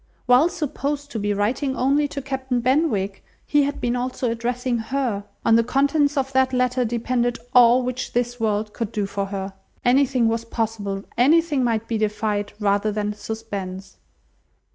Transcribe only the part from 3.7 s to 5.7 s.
been also addressing her! On the